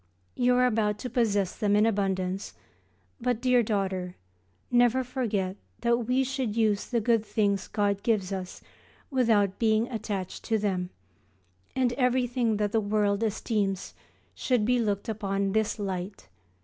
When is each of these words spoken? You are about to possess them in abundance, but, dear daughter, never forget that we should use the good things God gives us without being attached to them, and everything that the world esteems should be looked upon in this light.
You 0.33 0.55
are 0.55 0.65
about 0.65 0.97
to 0.97 1.11
possess 1.11 1.55
them 1.55 1.75
in 1.75 1.85
abundance, 1.85 2.55
but, 3.19 3.39
dear 3.39 3.61
daughter, 3.61 4.15
never 4.71 5.03
forget 5.03 5.57
that 5.81 6.07
we 6.07 6.23
should 6.23 6.55
use 6.57 6.87
the 6.87 6.99
good 6.99 7.23
things 7.23 7.67
God 7.67 8.01
gives 8.01 8.31
us 8.33 8.63
without 9.11 9.59
being 9.59 9.87
attached 9.89 10.43
to 10.45 10.57
them, 10.57 10.89
and 11.75 11.93
everything 11.93 12.57
that 12.57 12.71
the 12.71 12.81
world 12.81 13.21
esteems 13.21 13.93
should 14.33 14.65
be 14.65 14.79
looked 14.79 15.07
upon 15.07 15.35
in 15.43 15.51
this 15.51 15.77
light. 15.77 16.27